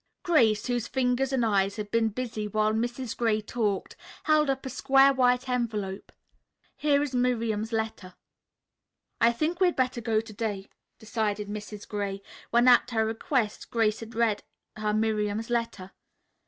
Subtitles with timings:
[0.23, 3.15] Grace, whose fingers and eyes had been busy while Mrs.
[3.15, 6.11] Gray talked, held up a square white envelope.
[6.75, 8.15] "Here is Miriam's letter."
[9.21, 11.87] "I think we had better go to day," decided Mrs.
[11.87, 14.41] Gray, when at her request Grace had read
[14.75, 15.91] her Miriam's letter.